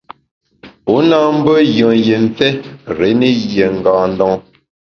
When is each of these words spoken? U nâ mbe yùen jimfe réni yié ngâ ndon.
U 0.93 0.95
nâ 1.09 1.19
mbe 1.37 1.53
yùen 1.77 1.99
jimfe 2.05 2.47
réni 2.97 3.29
yié 3.49 3.65
ngâ 3.77 3.93
ndon. 4.11 4.35